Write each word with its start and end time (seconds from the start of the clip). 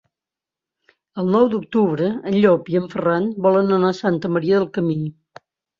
El 1.23 1.29
nou 1.35 1.45
d'octubre 1.51 2.09
en 2.31 2.39
Llop 2.39 2.73
i 2.75 2.81
en 2.83 2.91
Ferran 2.97 3.31
volen 3.49 3.73
anar 3.79 3.95
a 3.97 4.01
Santa 4.03 4.37
Maria 4.37 4.61
del 4.63 4.71
Camí. 4.81 5.01